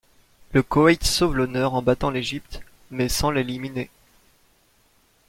[0.53, 3.91] Le Koweït sauve l'honneur en battant l'Égypte, mais sans l'éliminer.